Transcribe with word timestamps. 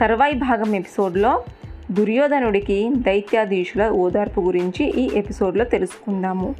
తర్వాయి 0.00 0.34
భాగం 0.34 0.74
ఎపిసోడ్లో 0.74 1.44
దుర్యోధనుడికి 1.90 2.90
దైత్యాధీశుల 2.96 3.88
ఓదార్పు 3.88 4.40
గురించి 4.40 4.84
ఈ 4.84 5.10
ఎపిసోడ్లో 5.14 5.64
తెలుసుకుందాము. 5.64 6.54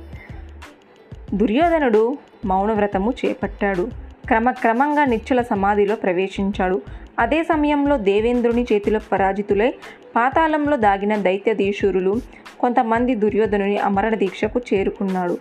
దుర్యోధనుడు 1.35 2.19
మౌనవ్రతము 2.45 3.13
చేపట్టాడు. 3.25 3.89
క్రమక్రమంగా 4.27 5.05
నిశ్చల 5.05 5.43
సమాధిలో 5.43 5.97
ప్రవేశించాడు. 5.97 6.83
అదే 7.19 7.43
సమయంలో 7.43 7.97
దేవేంద్రుని 7.97 8.67
చేతిలో 8.73 9.01
పరాజితులై 9.13 9.75
పాతాళంలో 10.17 10.77
దాగిన 10.77 11.17
దైత్యధీశురులు 11.17 12.21
కొంతమంది 12.61 13.15
దుర్యోధనుని 13.15 13.79
అమరణ 13.79 14.15
దీక్షకు 14.15 14.61
చేరుకున్నాడు. 14.75 15.39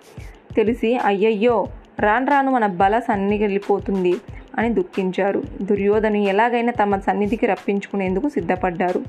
తెలిసి 0.55 0.97
అయ్యయ్యో 0.97 1.67
రాను 1.99 2.25
రాను 2.31 2.51
మన 2.51 2.65
బల 2.67 2.99
సన్నిగిలిపోతుంది. 2.99 4.13
అని 4.57 4.69
దుఃఖించారు. 4.69 5.43
దుర్యోధను 5.61 6.17
ఎలాగైనా 6.17 6.71
తమ 6.71 6.97
సన్నిధికి 6.99 7.45
రప్పించుకునేందుకు 7.45 8.29
సిద్ధపడ్డారు. 8.29 9.03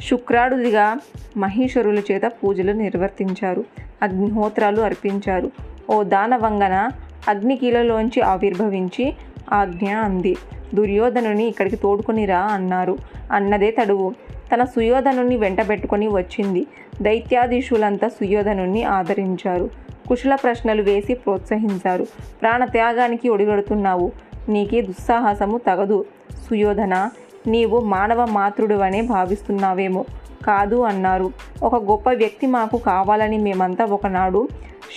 శుక్రాడుదిగా 0.00 0.96
మహేశ్వరుల 1.36 1.98
చేత 1.98 2.22
పూజలు 2.26 2.72
నిర్వర్తించారు. 2.72 3.64
అగ్నిహోత్రాలు 4.02 4.80
అర్పించారు. 4.80 5.50
ఓ 5.90 6.02
దానవంగన 6.02 6.88
అగ్నికీలలోంచి 7.28 8.20
ఆవిర్భవించి 8.20 9.14
ఆజ్ఞ 9.52 9.94
అంది. 9.94 10.36
దుర్యోధనుని 10.74 11.44
ఇక్కడికి 11.46 11.76
తోడుకొని 11.76 12.26
రా 12.26 12.40
అన్నారు. 12.40 12.98
అన్నదే 13.32 13.70
తడువు. 13.70 14.14
తన 14.54 14.64
సుయోధనుని 14.64 15.36
వెంటబెట్టుకొని 15.36 16.08
వచ్చింది. 16.08 16.66
దైత్యాధీశులంతా 17.02 18.08
సుయోధనుని 18.08 18.84
ఆదరించారు. 18.84 19.70
కుశల 20.08 20.34
ప్రశ్నలు 20.34 20.82
వేసి 20.82 21.14
ప్రోత్సహించారు. 21.14 22.06
ప్రాణత్యాగానికి 22.42 23.28
ఒడిగడుతున్నావు. 23.28 24.12
నీకే 24.48 24.80
దుస్సాహసము 24.80 25.58
తగదు. 25.58 26.04
సుయోధన 26.48 27.10
నీవు 27.46 27.80
మానవ 27.80 28.24
మాతృడువనే 28.24 29.02
భావిస్తున్నావేమో. 29.02 30.04
కాదు 30.46 30.76
అన్నారు. 30.76 31.32
ఒక 31.62 31.74
గొప్ప 31.74 32.10
వ్యక్తి 32.10 32.46
మాకు 32.46 32.76
కావాలని 32.76 33.38
మేమంతా 33.38 33.84
ఒకనాడు 33.84 34.48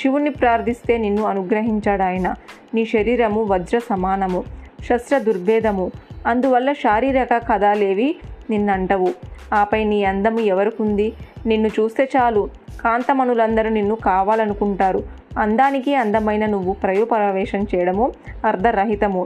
శివుణ్ణి 0.01 0.29
ప్రార్థిస్తే 0.29 0.97
నిన్ను 0.97 1.23
అనుగ్రహించాడాయన 1.23 2.35
నీ 2.73 2.85
శరీరము 2.85 3.43
వజ్ర 3.43 3.79
సమానము 3.79 4.43
శస్త్ర 4.89 5.17
దుర్భేదము. 5.17 5.91
అందువల్ల 6.27 6.73
శారీరక 6.73 7.29
కథలేవి 7.33 8.15
నిన్నంటవు. 8.49 9.07
ఆపై 9.53 9.83
నీ 9.83 10.03
అందము 10.03 10.39
ఎవరికుంది 10.39 11.13
నిన్ను 11.45 11.67
చూస్తే 11.67 12.09
చాలు. 12.17 12.49
కాంతమనులందరూ 12.81 13.69
నిన్ను 13.69 13.95
కావాలనుకుంటారు. 13.95 15.18
అందానికి 15.37 15.95
అందమైన 15.95 16.45
నువ్వు 16.45 16.73
ప్రయోపరవేశం 16.73 17.59
చేయడము 17.59 18.11
అర్ధరహితము. 18.45 19.25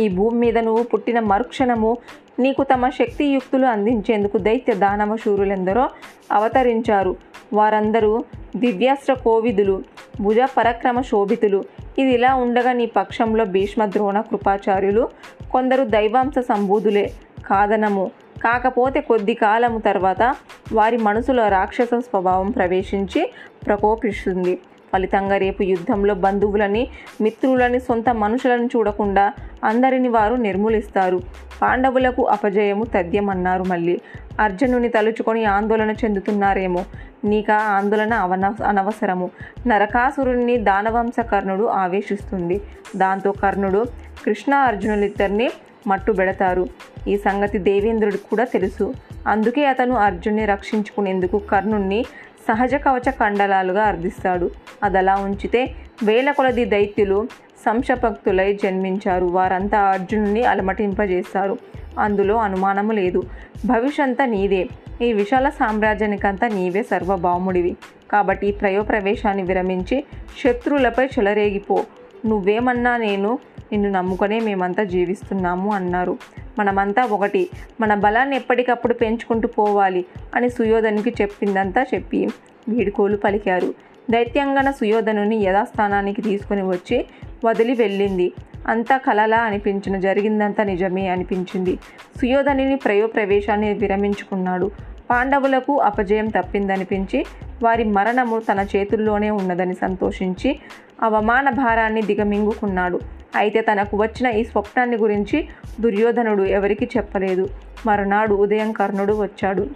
ఈ 0.00 0.08
భూమి 0.08 0.38
మీద 0.38 0.58
నువ్వు 0.58 0.82
పుట్టిన 0.82 1.20
మరుక్షణము 1.20 1.96
నీకు 2.38 2.62
తమ 2.62 2.88
శక్తియుక్తులు 2.88 3.66
అందించేందుకు 3.66 4.38
దైత్య 4.38 4.74
దానవ 4.74 5.16
శూరులెందరో 5.16 5.88
అవతరించారు. 6.32 7.16
వారందరూ 7.52 8.24
దివ్యాస్త్ర 8.56 9.14
కోవిదులు 9.14 9.82
భుజ 10.20 10.36
పరక్రమ 10.56 11.00
శోభితులు. 11.00 11.64
ఇది 11.98 12.10
ఇలా 12.10 12.34
ఉండగా 12.34 12.72
నీ 12.72 12.86
పక్షంలో 12.86 13.44
భీష్మ 13.44 13.84
ద్రోణ 13.84 14.20
కృపాచార్యులు 14.20 15.08
కొందరు 15.52 15.84
దైవాంశ 15.84 16.38
సంబూధులే. 16.38 17.10
కాదనము. 17.46 18.10
కాకపోతే 18.44 19.00
కొద్ది 19.00 19.34
కాలము 19.34 19.78
తర్వాత 19.78 20.34
వారి 20.72 20.96
మనసులో 20.96 21.48
రాక్షస 21.48 21.88
స్వభావం 21.98 22.50
ప్రవేశించి 22.50 23.32
ప్రకోపిస్తుంది. 23.66 24.58
ఫలితంగా 24.96 25.36
రేపు 25.36 25.62
యుద్ధంలో 25.62 26.14
బంధువులని 26.14 26.88
మిత్రులని 27.20 27.80
సొంత 27.80 28.08
మనుషులను 28.10 28.66
చూడకుండా 28.66 29.32
అందరిని 29.64 30.08
వారు 30.08 30.34
నిర్మూలిస్తారు. 30.34 31.20
పాండవులకు 31.62 32.22
అపజయము 32.22 32.84
తథ్యమన్నారు 32.84 33.62
మళ్ళీ. 33.62 34.00
అర్జునుని 34.40 34.88
తలుచుకొని 34.88 35.44
ఆందోళన 35.44 35.90
చెందుతున్నారేమో. 35.90 36.84
నీక 37.24 37.50
ఆందోళన 37.50 38.14
అవన 38.14 38.54
అనవసరము. 38.66 39.30
నరకాసురుణ్ణి 39.66 40.56
దానవంశ 40.56 41.20
కర్ణుడు 41.20 41.64
ఆవేశిస్తుంది. 41.64 42.60
దాంతో 42.96 43.32
కర్ణుడు 43.32 43.84
కృష్ణ 44.24 44.54
అర్జునులిద్దరిని 44.54 45.50
మట్టుబెడతారు 45.86 46.66
ఈ 47.08 47.16
సంగతి 47.16 47.58
దేవేంద్రుడికి 47.58 48.24
కూడా 48.30 48.44
తెలుసు. 48.44 48.94
అందుకే 49.26 49.66
అతను 49.66 49.94
అర్జున్ని 49.94 50.44
రక్షించుకునేందుకు 50.44 51.38
కర్ణుణ్ణి 51.38 52.04
సహజ 52.48 52.74
కవచ 52.74 53.10
కండలాలుగా 53.10 53.82
అర్థిస్తాడు 53.82 54.50
అదలా 54.82 55.14
ఉంచితే 55.14 55.74
వేల 56.04 56.30
కొలది 56.30 56.64
దైత్యులు 56.64 57.28
సంశభక్తులై 57.64 58.58
జన్మించారు. 58.62 59.26
వారంతా 59.26 59.78
అర్జునుని 59.78 60.44
అలమటింపజేస్తారు. 60.44 61.58
అందులో 61.98 62.36
అనుమానము 62.36 62.92
లేదు. 62.92 63.22
భవిష్యంతా 63.66 64.24
నీదే. 64.24 64.66
ఈ 65.02 65.12
విశాల 65.12 65.48
సామ్రాజ్యానికంతా 65.48 66.48
నీవే 66.48 66.82
సర్వభౌముడివి. 66.82 67.76
కాబట్టి 68.12 68.52
ప్రయోప్రవేశాన్ని 68.52 69.42
విరమించి 69.42 70.04
శత్రువులపై 70.44 71.06
చెలరేగిపో. 71.06 71.84
నువ్వేమన్నా 72.26 72.96
నేను 72.96 73.38
నిన్ను 73.72 73.90
నమ్ముకొనే 73.90 74.40
మేమంతా 74.40 74.82
జీవిస్తున్నాము 74.84 75.74
అన్నారు. 75.74 76.18
మనమంతా 76.58 77.04
ఒకటి 77.04 77.50
మన 77.80 77.94
బలాన్ని 77.94 78.36
ఎప్పటికప్పుడు 78.36 78.94
పెంచుకుంటూ 78.94 79.48
పోవాలి 79.48 80.04
అని 80.34 80.50
సుయోధనికి 80.50 81.10
చెప్పిందంతా 81.22 81.82
చెప్పి 81.94 82.28
వీడుకోలు 82.68 83.16
పలికారు. 83.16 83.74
దైత్యంగన 84.10 84.70
సుయోధనుని 84.70 85.36
యథాస్థానానికి 85.36 86.22
తీసుకుని 86.22 86.62
వచ్చి 86.62 87.06
వదిలి 87.44 87.74
వెళ్ళింది. 87.74 88.32
అంతా 88.66 88.96
కలలా 88.96 89.36
అనిపించిన 89.36 90.00
జరిగిందంతా 90.00 90.64
నిజమే 90.64 91.08
అనిపించింది. 91.08 91.76
సుయోధనుని 92.20 92.76
ప్రయోప్రవేశాన్ని 92.76 93.74
విరమించుకున్నాడు. 93.74 94.70
పాండవులకు 95.10 95.80
అపజయం 95.80 96.26
తప్పిందనిపించి 96.26 97.24
వారి 97.62 97.84
మరణము 97.84 98.38
తన 98.38 98.66
చేతుల్లోనే 98.76 99.30
ఉన్నదని 99.30 99.74
సంతోషించి 99.74 100.58
అవమాన 101.02 101.50
భారాన్ని 101.50 102.02
దిగమింగుకున్నాడు. 102.02 103.00
అయితే 103.36 103.60
తనకు 103.60 103.96
వచ్చిన 103.96 104.30
ఈ 104.30 104.44
స్వప్నాన్ని 104.44 104.96
గురించి 104.96 105.48
దుర్యోధనుడు 105.80 106.42
ఎవరికి 106.42 106.88
చెప్పలేదు. 106.96 107.48
మరునాడు 107.86 108.34
ఉదయం 108.34 108.72
కర్ణుడు 108.72 109.22
వచ్చాడు. 109.22 109.66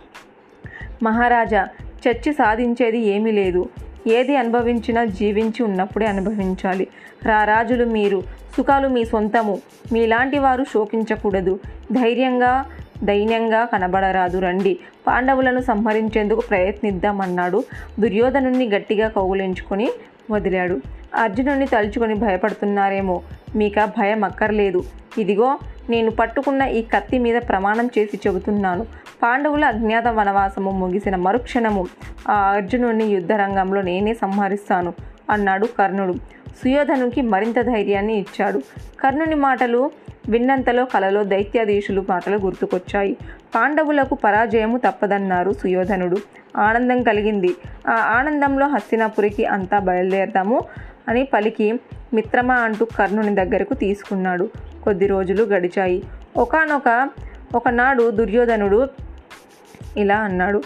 మహారాజా 1.03 1.69
చర్చి 2.09 2.33
సాధించేది 2.33 2.99
ఏమీ 2.99 3.31
లేదు. 3.31 3.69
ఏది 4.07 4.37
అనుభవించినా 4.37 5.05
జీవించి 5.05 5.63
ఉన్నప్పుడే 5.63 6.07
అనుభవించాలి. 6.07 6.89
రారాజులు 7.23 7.85
మీరు 7.85 8.23
సుఖాలు 8.57 8.89
మీ 8.89 9.05
సొంతము. 9.05 9.59
మీలాంటి 9.93 10.39
వారు 10.39 10.65
శోకించకూడదు. 10.65 11.61
ధైర్యంగా 11.93 12.65
దైన్యంగా 13.05 13.65
కనబడరాదు. 13.65 14.39
రండి 14.39 14.79
పాండవులను 15.07 15.61
సంహరించేందుకు 15.61 16.41
ప్రయత్నిద్దామన్నాడు. 16.41 17.65
దుర్యోధనుణ్ణి 18.01 18.69
గట్టిగా 18.69 19.09
కౌగులించుకొని 19.09 19.91
వదిలాడు. 20.31 20.81
అర్జునుడిని 21.15 21.67
తలుచుకొని 21.67 22.15
భయపడుతున్నారేమో. 22.15 23.23
మీక 23.57 23.85
భయం 23.85 24.25
అక్కర్లేదు. 24.25 24.85
ఇదిగో 25.19 25.59
నేను 25.91 26.11
పట్టుకున్న 26.11 26.63
ఈ 26.63 26.83
కత్తి 26.83 27.19
మీద 27.19 27.43
ప్రమాణం 27.49 27.91
చేసి 27.99 28.21
చెబుతున్నాను. 28.27 28.87
పాండవుల 29.23 29.65
అజ్ఞాత 29.65 30.07
వనవాసము 30.07 30.71
ముగిసిన 30.71 31.17
మరుక్షణము 31.17 31.87
ఆ 32.29 32.35
అర్జునుడిని 32.35 33.05
యుద్ధరంగంలో 33.05 33.83
నేనే 33.83 34.15
సంహరిస్తాను 34.15 34.95
అన్నాడు 35.31 35.67
కర్ణుడు. 35.67 36.13
సుయోధనునికి 36.63 37.23
మరింత 37.23 37.61
ధైర్యాన్ని 37.61 38.15
ఇచ్చాడు. 38.15 38.59
కర్ణుని 39.01 39.35
మాటలు 39.35 39.91
విన్నంతలో 40.29 40.85
కలలో 40.85 41.25
దైత్యాధీశులు 41.25 42.05
మాటలు 42.09 42.39
గుర్తుకొచ్చాయి. 42.39 43.17
పాండవులకు 43.55 44.15
పరాజయము 44.15 44.79
తప్పదన్నారు 44.79 45.51
సుయోధనుడు. 45.53 46.17
ఆనందం 46.57 47.03
కలిగింది. 47.03 47.55
ఆ 47.89 47.93
ఆనందంలో 47.93 48.67
హస్తినాపురికి 48.67 49.45
అంతా 49.45 49.79
బయలుదేరతాము 49.79 50.61
అని 51.09 51.25
పలికి 51.25 51.81
మిత్రమా 52.15 52.55
అంటూ 52.55 52.85
కర్ణుని 52.85 53.35
దగ్గరకు 53.35 53.75
తీసుకున్నాడు. 53.75 54.51
కొద్ది 54.85 55.07
రోజులు 55.07 55.43
గడిచాయి. 55.43 56.03
ఒకనొక 56.37 57.09
ఒకనాడు 57.55 58.11
దుర్యోధనుడు 58.11 58.89
ఇలా 59.97 60.19
అన్నాడు. 60.19 60.63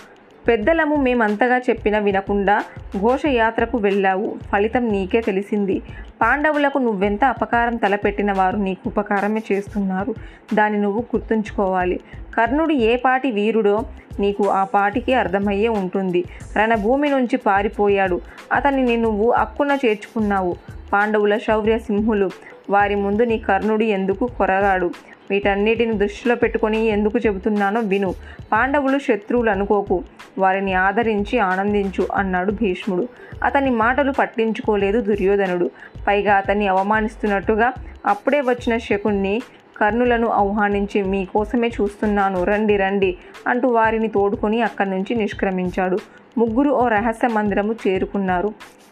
పెద్దలము 0.48 0.96
మేమంతగా 0.96 1.58
చెప్పినా 1.58 1.98
వినకుండా 1.98 2.64
ఘోషయాత్రకు 2.98 3.78
వెళ్ళావు. 3.78 4.36
ఫలితం 4.52 4.88
నీకే 4.88 5.20
తెలిసింది. 5.20 5.82
పాండవులకు 6.22 6.78
నువ్వెంత 6.78 7.24
అపకారం 7.24 7.76
తలపెట్టిన 7.76 8.32
వారు 8.32 8.56
నీకు 8.56 8.88
ఉపకారమే 8.88 9.42
చేస్తున్నారు. 9.52 10.14
దాన్ని 10.54 10.80
నువ్వు 10.80 11.04
గుర్తుంచుకోవాలి. 11.16 12.00
కర్ణుడు 12.36 12.72
ఏ 12.72 12.96
పాటి 12.96 13.30
వీరుడో 13.30 13.84
నీకు 14.20 14.48
ఆ 14.48 14.64
పాటికి 14.64 15.14
అర్థమయ్యే 15.14 15.68
ఉంటుంది. 15.68 16.24
రణభూమి 16.56 17.08
నుంచి 17.08 17.36
పారిపోయాడు. 17.36 18.20
అతనిని 18.52 18.96
నువ్వు 18.96 19.30
అక్కున 19.30 19.78
చేర్చుకున్నావు. 19.86 20.56
పాండవుల 20.94 21.36
శౌర్య 21.36 21.78
సింహులు. 21.78 22.30
వారి 22.70 22.94
ముందు 22.94 23.22
నీ 23.22 23.38
కర్ణుడు 23.38 23.84
ఎందుకు 23.84 24.26
కొరగాడు? 24.38 24.90
వీటన్నిటిని 25.30 25.92
దృష్టిలో 25.92 26.34
పెట్టుకొని 26.34 26.86
ఎందుకు 26.86 27.18
చెబుతున్నానో 27.18 27.80
విను. 27.80 28.14
పాండవులు 28.52 28.98
శత్రువులు 28.98 29.50
అనుకోకు. 29.50 29.96
వారిని 30.38 30.74
ఆదరించి 30.74 31.38
ఆనందించు 31.38 32.06
అన్నాడు 32.14 32.52
భీష్ముడు. 32.52 33.08
అతని 33.44 33.70
మాటలు 33.70 34.12
పట్టించుకోలేదు 34.12 35.00
దుర్యోధనుడు. 35.00 35.70
పైగా 36.08 36.34
అతన్ని 36.36 36.68
అవమానిస్తున్నట్టుగా 36.68 37.72
అప్పుడే 38.06 38.40
వచ్చిన 38.40 38.76
శకుణ్ణి 38.78 39.42
కర్ణులను 39.80 40.28
ఆహ్వానించి 40.40 41.02
మీకోసమే 41.02 41.68
చూస్తున్నాను 41.68 42.44
రండి 42.44 42.76
రండి 42.76 43.10
అంటూ 43.46 43.68
వారిని 43.68 44.08
తోడుకొని 44.08 44.62
అక్కడి 44.62 44.90
నుంచి 44.90 45.14
నిష్క్రమించాడు. 45.16 45.98
ముగ్గురు 46.38 46.70
ఓ 46.70 46.88
రహస్య 46.88 47.28
మందిరము 47.28 47.72
చేరుకున్నారు. 47.86 48.50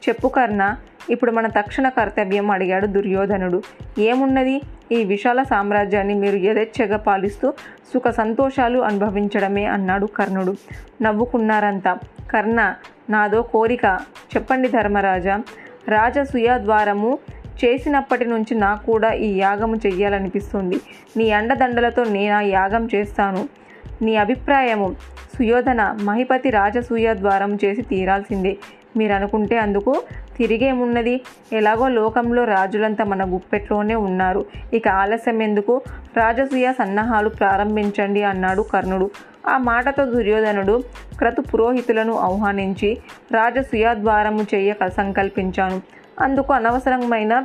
చెప్పు 0.09 0.29
కర్ణ 0.29 0.63
ఇప్పుడు 1.11 1.33
మన 1.33 1.47
తక్షణ 1.47 1.89
కర్తవ్యం 1.89 2.51
అడిగాడు 2.51 2.87
దుర్యోధనుడు. 2.87 3.63
ఏమున్నది? 3.99 4.61
ఈ 4.93 5.05
విశాల 5.05 5.43
సామ్రాజ్యాన్ని 5.43 6.15
మీరు 6.15 6.37
యథేచ్ఛగా 6.37 6.97
పాలిస్తూ 6.97 7.53
సుఖ 7.95 8.09
సంతోషాలు 8.09 8.79
అనుభవించడమే 8.79 9.65
అన్నాడు 9.65 10.07
కర్ణుడు. 10.07 10.55
నవ్వుకున్నారంతా. 11.03 11.99
కర్ణ 12.31 12.75
నాదో 13.11 13.43
కోరిక. 13.43 13.99
చెప్పండి 14.37 14.69
ధర్మరాజా. 14.69 15.43
రాజసూయ 15.89 16.59
ద్వారము 16.59 17.19
చేసినప్పటి 17.65 18.25
నుంచి 18.25 18.55
నాకు 18.55 18.87
కూడా 18.87 19.13
ఈ 19.13 19.39
యాగము 19.39 19.77
చెయ్యాలనిపిస్తుంది. 19.77 20.81
నీ 21.17 21.31
అండదండలతో 21.31 22.05
నేను 22.05 22.35
ఆ 22.35 22.41
యాగం 22.41 22.89
చేస్తాను? 22.95 23.49
నీ 24.03 24.17
అభిప్రాయము 24.17 24.95
సుయోధన 25.37 25.97
మహిపతి 26.03 26.51
రాజసూయ 26.51 27.15
ద్వారం 27.15 27.59
చేసి 27.65 27.83
తీరాల్సిందే. 27.83 28.57
మీరు 28.97 29.13
అనుకుంటే 29.13 29.59
అందుకు 29.59 30.03
తిరిగేమున్నది? 30.37 31.21
ఎలాగో 31.53 31.89
లోకంలో 31.89 32.45
రాజులంతా 32.45 33.05
మన 33.05 33.35
గుప్పెట్లోనే 33.35 33.95
ఉన్నారు. 33.95 34.45
ఇక 34.75 34.89
ఆలస్యం 34.89 35.43
ఎందుకు? 35.43 35.83
రాజసూయ 36.17 36.73
సన్నాహాలు 36.73 37.29
ప్రారంభించండి 37.29 38.23
అన్నాడు 38.23 38.63
కర్ణుడు. 38.63 39.11
ఆ 39.49 39.59
మాటతో 39.59 40.05
దుర్యోధనుడు 40.05 40.83
క్రతు 41.19 41.41
పురోహితులను 41.41 42.13
ఆహ్వానించి 42.19 42.99
రాజసూయ 43.33 43.95
ద్వారము 43.95 44.43
చేయక 44.55 44.87
సంకల్పించాను. 44.87 45.83
అందుకు 46.21 46.53
అనవసరమైన 46.53 47.45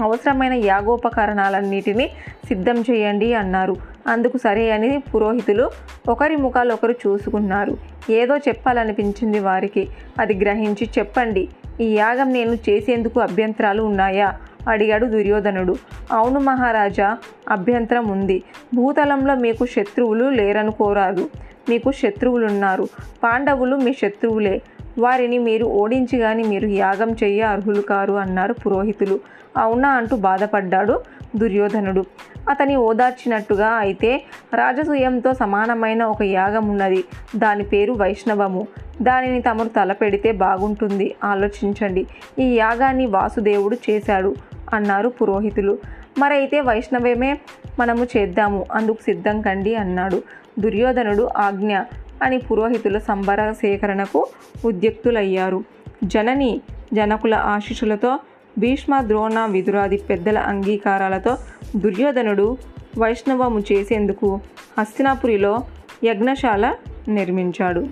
అవసరమైన 0.00 0.52
యాగోపకరణాలన్నిటినీ 0.52 2.10
సిద్ధం 2.44 2.84
చేయండి 2.90 3.34
అన్నారు. 3.34 3.76
అందుకు 4.06 4.36
సరే 4.36 4.70
అని 4.70 4.98
పురోహితులు 4.98 5.70
ఒకరి 6.08 6.36
ముఖాలు 6.36 6.72
ఒకరు 6.72 6.92
చూసుకున్నారు. 6.92 7.76
ఏదో 8.10 8.36
చెప్పాలనిపించింది 8.36 9.38
వారికి. 9.38 9.88
అది 10.20 10.34
గ్రహించి 10.34 10.90
చెప్పండి 10.98 11.48
ఈ 11.80 11.94
యాగం 11.94 12.32
నేను 12.32 12.52
చేసేందుకు 12.54 13.20
అభ్యంతరాలు 13.20 13.82
ఉన్నాయా? 13.82 14.38
అడిగాడు 14.68 15.06
దుర్యోధనుడు. 15.06 15.76
అవును 16.12 16.40
మహారాజా 16.40 17.18
అభ్యంతరం 17.48 18.08
ఉంది. 18.08 18.42
భూతలంలో 18.74 19.34
మీకు 19.34 19.66
శత్రువులు 19.66 20.30
లేరనుకోరాదు 20.30 21.30
మీకు 21.68 21.92
శత్రువులున్నారు. 21.92 22.88
పాండవులు 23.24 23.76
మీ 23.76 23.92
శత్రువులే. 23.92 24.62
వారిని 24.98 25.38
మీరు 25.38 25.64
ఓడించి 25.64 26.18
కానీ 26.18 26.42
మీరు 26.42 26.66
యాగం 26.66 27.10
చెయ్య 27.12 27.42
అర్హులు 27.42 27.80
కారు 27.80 28.12
అన్నారు 28.12 28.52
పురోహితులు. 28.52 29.20
అవునా 29.56 29.88
అంటూ 29.88 30.16
బాధపడ్డాడు 30.16 31.00
దుర్యోధనుడు. 31.36 32.04
అతని 32.48 32.76
ఓదార్చినట్టుగా 32.76 33.68
అయితే 33.68 34.22
రాజసూయంతో 34.54 35.32
సమానమైన 35.32 36.04
ఒక 36.04 36.22
యాగం 36.22 36.68
ఉన్నది. 36.68 37.04
దాని 37.36 37.64
పేరు 37.64 37.92
వైష్ణవము. 37.92 38.66
దానిని 39.02 39.42
తమరు 39.42 39.68
తలపెడితే 39.68 40.32
బాగుంటుంది. 40.32 41.14
ఆలోచించండి. 41.24 42.06
ఈ 42.38 42.56
యాగాన్ని 42.56 43.06
వాసుదేవుడు 43.06 43.76
చేశాడు 43.90 44.34
అన్నారు 44.72 45.08
పురోహితులు. 45.08 45.78
మరైతే 46.18 46.60
వైష్ణవమే 46.60 47.38
మనము 47.78 48.04
చేద్దాము. 48.04 48.66
అందుకు 48.72 48.98
సిద్ధం 49.02 49.40
కండి 49.40 49.74
అన్నాడు 49.74 50.22
దుర్యోధనుడు 50.58 51.28
ఆజ్ఞ 51.36 51.78
అని 52.22 52.38
పురోహితుల 52.38 52.98
సంబర 52.98 53.52
సేకరణకు 53.52 54.26
ఉద్యుక్తులయ్యారు. 54.64 55.64
జనని 56.04 56.60
జనకుల 56.94 57.34
ఆశీస్సులతో 57.34 58.18
భీష్మ 58.58 59.00
ద్రోణ 59.00 59.46
విదురాది 59.46 59.96
పెద్దల 59.96 60.38
అంగీకారాలతో 60.38 61.36
దుర్యోధనుడు 61.76 62.56
వైష్ణవము 62.98 63.60
చేసేందుకు 63.72 64.40
హస్తినాపురిలో 64.78 65.64
యజ్ఞశాల 66.04 66.74
నిర్మించాడు. 67.08 67.86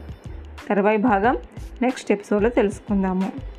తర్వాయి 0.69 0.99
భాగం 0.99 1.37
నెక్స్ట్ 1.83 2.13
ఎపిసోడ్లో 2.13 2.49
తెలుసుకుందాము. 2.49 3.50